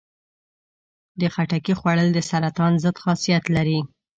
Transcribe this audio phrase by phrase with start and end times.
[1.19, 3.79] د خټکي خوړل د سرطان ضد خاصیت لري.